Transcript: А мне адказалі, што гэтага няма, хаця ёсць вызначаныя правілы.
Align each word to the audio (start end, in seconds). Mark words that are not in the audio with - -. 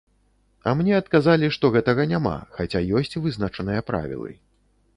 А 0.69 0.71
мне 0.79 0.93
адказалі, 0.99 1.49
што 1.59 1.71
гэтага 1.75 2.07
няма, 2.13 2.33
хаця 2.57 2.81
ёсць 3.01 3.17
вызначаныя 3.27 3.87
правілы. 3.91 4.31